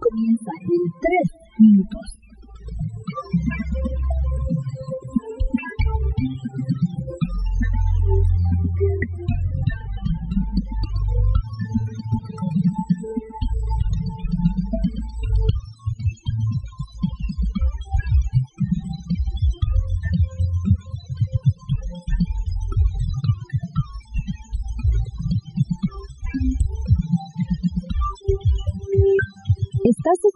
Comienzan 0.00 0.58
en 0.62 0.82
3 1.00 1.32
minutos. 1.58 2.11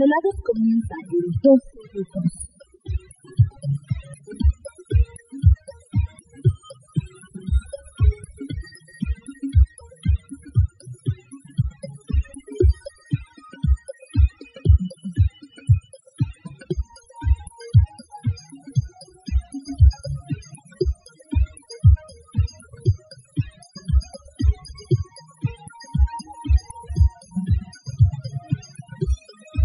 Desvelados 0.00 0.40
comienzan 0.46 0.98
en 1.12 1.30
2 1.42 1.60
minutos. 1.92 2.39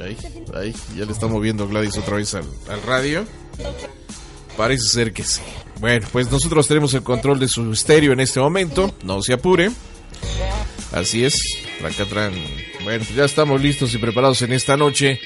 Ahí, 0.00 0.16
ahí, 0.54 0.74
ya 0.96 1.04
le 1.04 1.12
está 1.12 1.26
moviendo 1.26 1.66
Gladys 1.66 1.96
otra 1.98 2.16
vez 2.16 2.34
al, 2.34 2.44
radio. 2.86 3.24
Parece 4.56 4.88
ser 4.88 5.12
que 5.12 5.24
sí. 5.24 5.40
Bueno, 5.80 6.06
pues 6.12 6.30
nosotros 6.30 6.66
tenemos 6.66 6.94
el 6.94 7.02
control 7.02 7.38
de 7.38 7.48
su 7.48 7.72
estéreo 7.72 8.12
en 8.12 8.20
este 8.20 8.40
momento. 8.40 8.94
No 9.02 9.22
se 9.22 9.32
apure. 9.32 9.70
Así 10.92 11.24
es. 11.24 11.36
Tracatran. 11.78 12.32
Bueno, 12.84 13.04
ya 13.14 13.24
estamos 13.24 13.60
listos 13.60 13.94
y 13.94 13.98
preparados 13.98 14.42
en 14.42 14.52
esta 14.52 14.76
noche. 14.76 15.20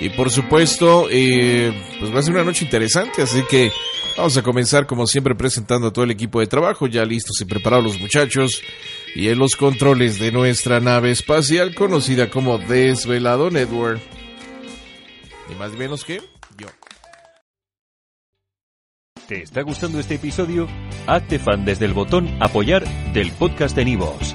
Y 0.00 0.08
por 0.10 0.30
supuesto, 0.30 1.08
eh, 1.10 1.72
pues 2.00 2.14
va 2.14 2.20
a 2.20 2.22
ser 2.22 2.34
una 2.34 2.44
noche 2.44 2.64
interesante. 2.64 3.22
Así 3.22 3.42
que 3.48 3.70
vamos 4.16 4.36
a 4.36 4.42
comenzar 4.42 4.86
como 4.86 5.06
siempre 5.06 5.34
presentando 5.34 5.88
a 5.88 5.92
todo 5.92 6.04
el 6.04 6.10
equipo 6.10 6.40
de 6.40 6.46
trabajo. 6.46 6.86
Ya 6.86 7.04
listos 7.04 7.40
y 7.40 7.44
preparados 7.44 7.84
los 7.84 8.00
muchachos. 8.00 8.62
Y 9.14 9.28
en 9.28 9.38
los 9.38 9.56
controles 9.56 10.18
de 10.18 10.32
nuestra 10.32 10.80
nave 10.80 11.10
espacial 11.10 11.74
conocida 11.74 12.30
como 12.30 12.58
Desvelado 12.58 13.50
Network. 13.50 14.00
Ni 15.48 15.54
más 15.56 15.72
ni 15.72 15.78
menos 15.78 16.04
que 16.04 16.22
yo. 16.58 16.68
¿Te 19.28 19.42
está 19.42 19.62
gustando 19.62 20.00
este 20.00 20.16
episodio? 20.16 20.68
Hazte 21.06 21.38
fan 21.38 21.64
desde 21.64 21.84
el 21.84 21.92
botón 21.92 22.28
Apoyar 22.40 22.84
del 23.12 23.30
podcast 23.32 23.76
de 23.76 23.84
Nivos. 23.84 24.34